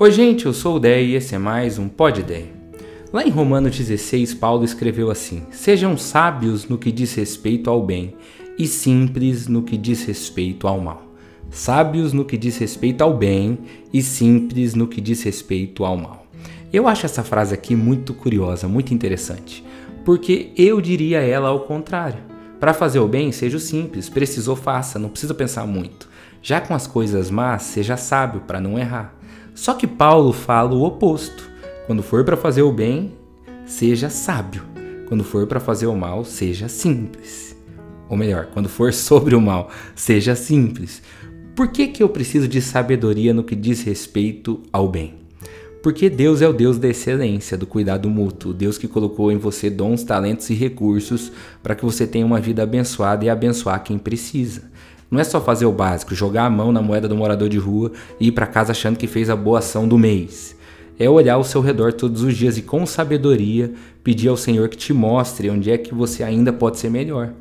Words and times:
Oi, 0.00 0.12
gente, 0.12 0.46
eu 0.46 0.52
sou 0.52 0.76
o 0.76 0.78
Dé 0.78 1.02
e 1.02 1.16
esse 1.16 1.34
é 1.34 1.38
mais 1.38 1.76
um 1.76 1.88
Pod 1.88 2.22
Dé. 2.22 2.44
Lá 3.12 3.24
em 3.24 3.30
Romanos 3.30 3.76
16, 3.76 4.32
Paulo 4.34 4.64
escreveu 4.64 5.10
assim: 5.10 5.42
Sejam 5.50 5.98
sábios 5.98 6.68
no 6.68 6.78
que 6.78 6.92
diz 6.92 7.16
respeito 7.16 7.68
ao 7.68 7.84
bem 7.84 8.14
e 8.56 8.68
simples 8.68 9.48
no 9.48 9.60
que 9.60 9.76
diz 9.76 10.04
respeito 10.04 10.68
ao 10.68 10.78
mal. 10.78 11.02
Sábios 11.50 12.12
no 12.12 12.24
que 12.24 12.36
diz 12.36 12.56
respeito 12.58 13.02
ao 13.02 13.12
bem 13.12 13.58
e 13.92 14.00
simples 14.00 14.72
no 14.72 14.86
que 14.86 15.00
diz 15.00 15.24
respeito 15.24 15.84
ao 15.84 15.96
mal. 15.96 16.24
Eu 16.72 16.86
acho 16.86 17.04
essa 17.04 17.24
frase 17.24 17.52
aqui 17.52 17.74
muito 17.74 18.14
curiosa, 18.14 18.68
muito 18.68 18.94
interessante, 18.94 19.64
porque 20.04 20.52
eu 20.56 20.80
diria 20.80 21.18
ela 21.18 21.48
ao 21.48 21.62
contrário. 21.62 22.22
Para 22.60 22.72
fazer 22.72 23.00
o 23.00 23.08
bem, 23.08 23.32
seja 23.32 23.58
simples, 23.58 24.08
precisou 24.08 24.54
faça, 24.54 24.96
não 24.96 25.08
precisa 25.08 25.34
pensar 25.34 25.66
muito. 25.66 26.08
Já 26.40 26.60
com 26.60 26.72
as 26.72 26.86
coisas 26.86 27.32
más, 27.32 27.64
seja 27.64 27.96
sábio 27.96 28.42
para 28.42 28.60
não 28.60 28.78
errar. 28.78 29.17
Só 29.58 29.74
que 29.74 29.88
Paulo 29.88 30.32
fala 30.32 30.72
o 30.72 30.84
oposto. 30.84 31.50
Quando 31.84 32.00
for 32.00 32.22
para 32.22 32.36
fazer 32.36 32.62
o 32.62 32.70
bem, 32.70 33.14
seja 33.66 34.08
sábio. 34.08 34.62
Quando 35.08 35.24
for 35.24 35.48
para 35.48 35.58
fazer 35.58 35.88
o 35.88 35.96
mal, 35.96 36.24
seja 36.24 36.68
simples. 36.68 37.56
Ou 38.08 38.16
melhor, 38.16 38.50
quando 38.54 38.68
for 38.68 38.92
sobre 38.94 39.34
o 39.34 39.40
mal, 39.40 39.68
seja 39.96 40.36
simples. 40.36 41.02
Por 41.56 41.72
que, 41.72 41.88
que 41.88 42.04
eu 42.04 42.08
preciso 42.08 42.46
de 42.46 42.62
sabedoria 42.62 43.34
no 43.34 43.42
que 43.42 43.56
diz 43.56 43.82
respeito 43.82 44.62
ao 44.72 44.88
bem? 44.88 45.16
Porque 45.82 46.08
Deus 46.08 46.40
é 46.40 46.48
o 46.48 46.52
Deus 46.52 46.78
da 46.78 46.86
excelência, 46.86 47.58
do 47.58 47.66
cuidado 47.66 48.08
mútuo, 48.08 48.54
Deus 48.54 48.78
que 48.78 48.86
colocou 48.86 49.32
em 49.32 49.38
você 49.38 49.68
dons, 49.68 50.04
talentos 50.04 50.48
e 50.50 50.54
recursos 50.54 51.32
para 51.64 51.74
que 51.74 51.84
você 51.84 52.06
tenha 52.06 52.24
uma 52.24 52.40
vida 52.40 52.62
abençoada 52.62 53.24
e 53.24 53.28
abençoar 53.28 53.82
quem 53.82 53.98
precisa. 53.98 54.70
Não 55.10 55.18
é 55.18 55.24
só 55.24 55.40
fazer 55.40 55.64
o 55.64 55.72
básico, 55.72 56.14
jogar 56.14 56.44
a 56.44 56.50
mão 56.50 56.70
na 56.70 56.82
moeda 56.82 57.08
do 57.08 57.16
morador 57.16 57.48
de 57.48 57.58
rua 57.58 57.92
e 58.20 58.28
ir 58.28 58.32
para 58.32 58.46
casa 58.46 58.72
achando 58.72 58.98
que 58.98 59.06
fez 59.06 59.30
a 59.30 59.36
boa 59.36 59.60
ação 59.60 59.88
do 59.88 59.96
mês. 59.96 60.56
É 60.98 61.08
olhar 61.08 61.34
ao 61.34 61.44
seu 61.44 61.60
redor 61.60 61.92
todos 61.92 62.22
os 62.22 62.36
dias 62.36 62.58
e 62.58 62.62
com 62.62 62.84
sabedoria 62.84 63.72
pedir 64.02 64.28
ao 64.28 64.36
Senhor 64.36 64.68
que 64.68 64.76
te 64.76 64.92
mostre 64.92 65.48
onde 65.48 65.70
é 65.70 65.78
que 65.78 65.94
você 65.94 66.22
ainda 66.22 66.52
pode 66.52 66.78
ser 66.78 66.90
melhor. 66.90 67.32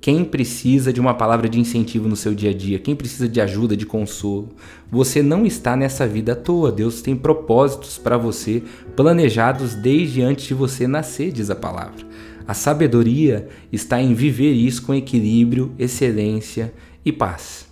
Quem 0.00 0.24
precisa 0.24 0.92
de 0.92 1.00
uma 1.00 1.14
palavra 1.14 1.48
de 1.48 1.60
incentivo 1.60 2.08
no 2.08 2.16
seu 2.16 2.34
dia 2.34 2.50
a 2.50 2.52
dia? 2.52 2.80
Quem 2.80 2.96
precisa 2.96 3.28
de 3.28 3.40
ajuda, 3.40 3.76
de 3.76 3.86
consolo? 3.86 4.48
Você 4.90 5.22
não 5.22 5.46
está 5.46 5.76
nessa 5.76 6.08
vida 6.08 6.32
à 6.32 6.34
toa. 6.34 6.72
Deus 6.72 7.02
tem 7.02 7.14
propósitos 7.14 7.98
para 7.98 8.16
você 8.16 8.64
planejados 8.96 9.76
desde 9.76 10.20
antes 10.20 10.46
de 10.46 10.54
você 10.54 10.88
nascer, 10.88 11.30
diz 11.30 11.50
a 11.50 11.54
palavra. 11.54 12.04
A 12.48 12.52
sabedoria 12.52 13.46
está 13.70 14.02
em 14.02 14.12
viver 14.12 14.52
isso 14.52 14.82
com 14.82 14.92
equilíbrio, 14.92 15.72
excelência 15.78 16.74
e 17.04 17.12
paz. 17.12 17.66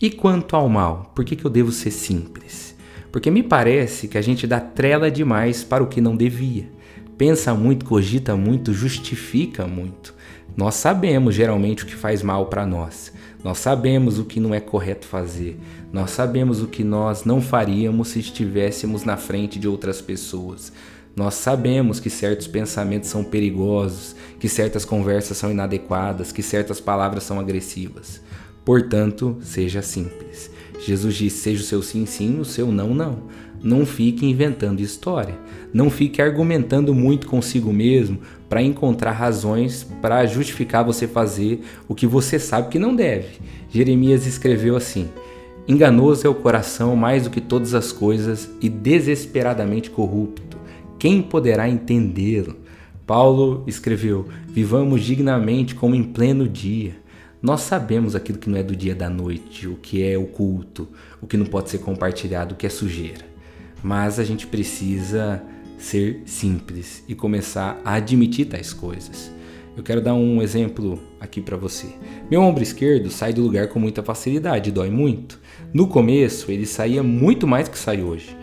E 0.00 0.10
quanto 0.10 0.56
ao 0.56 0.68
mal, 0.68 1.12
por 1.14 1.24
que, 1.24 1.36
que 1.36 1.44
eu 1.44 1.50
devo 1.50 1.72
ser 1.72 1.90
simples? 1.90 2.74
Porque 3.12 3.30
me 3.30 3.42
parece 3.42 4.08
que 4.08 4.18
a 4.18 4.22
gente 4.22 4.46
dá 4.46 4.60
trela 4.60 5.10
demais 5.10 5.62
para 5.62 5.82
o 5.82 5.86
que 5.86 6.00
não 6.00 6.16
devia. 6.16 6.68
Pensa 7.16 7.54
muito, 7.54 7.84
cogita 7.84 8.36
muito, 8.36 8.72
justifica 8.72 9.66
muito. 9.66 10.12
Nós 10.56 10.74
sabemos 10.74 11.34
geralmente 11.34 11.84
o 11.84 11.86
que 11.86 11.94
faz 11.94 12.22
mal 12.22 12.46
para 12.46 12.66
nós. 12.66 13.12
Nós 13.42 13.58
sabemos 13.58 14.18
o 14.18 14.24
que 14.24 14.40
não 14.40 14.54
é 14.54 14.58
correto 14.58 15.06
fazer. 15.06 15.58
Nós 15.92 16.10
sabemos 16.10 16.60
o 16.60 16.66
que 16.66 16.82
nós 16.82 17.24
não 17.24 17.40
faríamos 17.40 18.08
se 18.08 18.18
estivéssemos 18.18 19.04
na 19.04 19.16
frente 19.16 19.58
de 19.58 19.68
outras 19.68 20.00
pessoas. 20.00 20.72
Nós 21.14 21.34
sabemos 21.34 22.00
que 22.00 22.10
certos 22.10 22.48
pensamentos 22.48 23.08
são 23.08 23.22
perigosos, 23.22 24.16
que 24.40 24.48
certas 24.48 24.84
conversas 24.84 25.36
são 25.36 25.50
inadequadas, 25.50 26.32
que 26.32 26.42
certas 26.42 26.80
palavras 26.80 27.22
são 27.22 27.38
agressivas. 27.38 28.20
Portanto, 28.64 29.36
seja 29.42 29.82
simples. 29.82 30.50
Jesus 30.80 31.14
disse: 31.14 31.38
seja 31.38 31.62
o 31.62 31.66
seu 31.66 31.82
sim, 31.82 32.06
sim, 32.06 32.40
o 32.40 32.44
seu 32.44 32.70
não, 32.72 32.94
não. 32.94 33.18
Não 33.62 33.86
fique 33.86 34.26
inventando 34.26 34.80
história. 34.80 35.34
Não 35.72 35.90
fique 35.90 36.20
argumentando 36.20 36.94
muito 36.94 37.26
consigo 37.26 37.72
mesmo 37.72 38.18
para 38.48 38.62
encontrar 38.62 39.12
razões 39.12 39.86
para 40.02 40.26
justificar 40.26 40.84
você 40.84 41.08
fazer 41.08 41.64
o 41.88 41.94
que 41.94 42.06
você 42.06 42.38
sabe 42.38 42.68
que 42.68 42.78
não 42.78 42.94
deve. 42.94 43.38
Jeremias 43.70 44.26
escreveu 44.26 44.76
assim: 44.76 45.08
Enganoso 45.66 46.26
é 46.26 46.30
o 46.30 46.34
coração 46.34 46.94
mais 46.94 47.24
do 47.24 47.30
que 47.30 47.40
todas 47.40 47.74
as 47.74 47.90
coisas 47.90 48.50
e 48.60 48.68
desesperadamente 48.68 49.90
corrupto. 49.90 50.58
Quem 50.98 51.22
poderá 51.22 51.68
entendê-lo? 51.68 52.56
Paulo 53.06 53.64
escreveu: 53.66 54.28
Vivamos 54.48 55.02
dignamente 55.02 55.74
como 55.74 55.94
em 55.94 56.02
pleno 56.02 56.46
dia 56.46 57.03
nós 57.44 57.60
sabemos 57.60 58.16
aquilo 58.16 58.38
que 58.38 58.48
não 58.48 58.56
é 58.56 58.62
do 58.62 58.74
dia 58.74 58.94
da 58.94 59.10
noite, 59.10 59.68
o 59.68 59.76
que 59.76 60.02
é 60.02 60.16
oculto, 60.16 60.88
o 61.20 61.26
que 61.26 61.36
não 61.36 61.44
pode 61.44 61.68
ser 61.68 61.76
compartilhado, 61.76 62.54
o 62.54 62.56
que 62.56 62.64
é 62.64 62.70
sujeira. 62.70 63.26
Mas 63.82 64.18
a 64.18 64.24
gente 64.24 64.46
precisa 64.46 65.42
ser 65.76 66.22
simples 66.24 67.04
e 67.06 67.14
começar 67.14 67.78
a 67.84 67.96
admitir 67.96 68.46
tais 68.46 68.72
coisas. 68.72 69.30
Eu 69.76 69.82
quero 69.82 70.00
dar 70.00 70.14
um 70.14 70.40
exemplo 70.40 70.98
aqui 71.20 71.42
para 71.42 71.54
você. 71.54 71.88
Meu 72.30 72.40
ombro 72.40 72.62
esquerdo 72.62 73.10
sai 73.10 73.34
do 73.34 73.42
lugar 73.42 73.68
com 73.68 73.78
muita 73.78 74.02
facilidade, 74.02 74.72
dói 74.72 74.88
muito. 74.88 75.38
No 75.70 75.86
começo, 75.86 76.50
ele 76.50 76.64
saía 76.64 77.02
muito 77.02 77.46
mais 77.46 77.68
que 77.68 77.78
sai 77.78 78.02
hoje, 78.02 78.34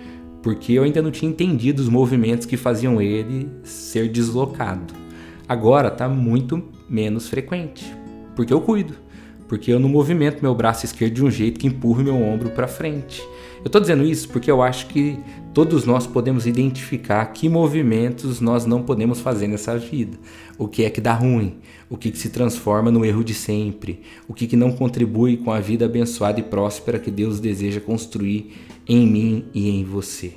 porque 0.43 0.73
eu 0.73 0.83
ainda 0.83 1.01
não 1.01 1.09
tinha 1.09 1.31
entendido 1.31 1.81
os 1.81 1.89
movimentos 1.89 2.45
que 2.45 2.55
faziam 2.55 3.01
ele 3.01 3.49
ser 3.63 4.09
deslocado. 4.09 4.93
Agora 5.49 5.87
está 5.87 6.07
muito 6.07 6.63
menos 6.87 7.27
frequente, 7.27 7.99
porque 8.41 8.53
eu 8.53 8.61
cuido. 8.61 8.95
Porque 9.47 9.71
eu 9.71 9.79
não 9.79 9.87
movimento 9.87 10.41
meu 10.41 10.55
braço 10.55 10.83
esquerdo 10.83 11.13
de 11.13 11.23
um 11.23 11.29
jeito 11.29 11.59
que 11.59 11.67
empurre 11.67 12.03
meu 12.03 12.15
ombro 12.15 12.49
para 12.49 12.67
frente. 12.67 13.21
Eu 13.59 13.67
estou 13.67 13.79
dizendo 13.79 14.03
isso 14.03 14.29
porque 14.29 14.49
eu 14.49 14.63
acho 14.63 14.87
que 14.87 15.19
todos 15.53 15.85
nós 15.85 16.07
podemos 16.07 16.47
identificar 16.47 17.23
que 17.27 17.47
movimentos 17.47 18.41
nós 18.41 18.65
não 18.65 18.81
podemos 18.81 19.19
fazer 19.19 19.47
nessa 19.47 19.77
vida. 19.77 20.17
O 20.57 20.67
que 20.67 20.83
é 20.83 20.89
que 20.89 20.99
dá 20.99 21.13
ruim, 21.13 21.57
o 21.87 21.97
que, 21.97 22.09
que 22.09 22.17
se 22.17 22.29
transforma 22.29 22.89
no 22.89 23.05
erro 23.05 23.23
de 23.23 23.35
sempre, 23.35 24.01
o 24.27 24.33
que, 24.33 24.47
que 24.47 24.55
não 24.55 24.71
contribui 24.71 25.37
com 25.37 25.51
a 25.51 25.59
vida 25.59 25.85
abençoada 25.85 26.39
e 26.39 26.43
próspera 26.43 26.97
que 26.97 27.11
Deus 27.11 27.39
deseja 27.39 27.79
construir 27.79 28.53
em 28.87 29.05
mim 29.05 29.45
e 29.53 29.69
em 29.69 29.83
você. 29.83 30.33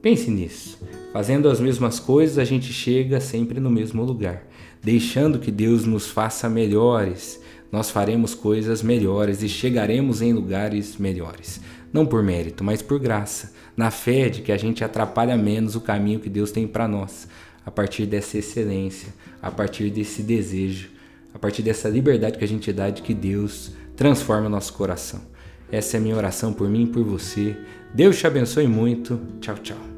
Pense 0.00 0.30
nisso. 0.30 0.78
Fazendo 1.12 1.50
as 1.50 1.60
mesmas 1.60 2.00
coisas, 2.00 2.38
a 2.38 2.44
gente 2.44 2.72
chega 2.72 3.20
sempre 3.20 3.60
no 3.60 3.70
mesmo 3.70 4.02
lugar. 4.02 4.46
Deixando 4.84 5.38
que 5.38 5.50
Deus 5.50 5.86
nos 5.86 6.08
faça 6.08 6.46
melhores, 6.46 7.40
nós 7.72 7.90
faremos 7.90 8.34
coisas 8.34 8.82
melhores 8.82 9.42
e 9.42 9.48
chegaremos 9.48 10.20
em 10.20 10.34
lugares 10.34 10.98
melhores. 10.98 11.58
Não 11.90 12.04
por 12.04 12.22
mérito, 12.22 12.62
mas 12.62 12.82
por 12.82 13.00
graça, 13.00 13.54
na 13.74 13.90
fé 13.90 14.28
de 14.28 14.42
que 14.42 14.52
a 14.52 14.58
gente 14.58 14.84
atrapalha 14.84 15.38
menos 15.38 15.74
o 15.74 15.80
caminho 15.80 16.20
que 16.20 16.28
Deus 16.28 16.52
tem 16.52 16.66
para 16.66 16.86
nós, 16.86 17.26
a 17.64 17.70
partir 17.70 18.04
dessa 18.04 18.36
excelência, 18.36 19.08
a 19.40 19.50
partir 19.50 19.88
desse 19.88 20.22
desejo, 20.22 20.90
a 21.32 21.38
partir 21.38 21.62
dessa 21.62 21.88
liberdade 21.88 22.36
que 22.36 22.44
a 22.44 22.48
gente 22.48 22.70
dá 22.70 22.90
de 22.90 23.00
que 23.00 23.14
Deus 23.14 23.72
transforma 23.96 24.48
o 24.48 24.50
nosso 24.50 24.74
coração. 24.74 25.22
Essa 25.72 25.96
é 25.96 25.98
a 25.98 26.02
minha 26.02 26.16
oração 26.16 26.52
por 26.52 26.68
mim 26.68 26.84
e 26.84 26.88
por 26.88 27.02
você. 27.02 27.56
Deus 27.94 28.18
te 28.18 28.26
abençoe 28.26 28.68
muito. 28.68 29.18
Tchau, 29.40 29.56
tchau. 29.56 29.93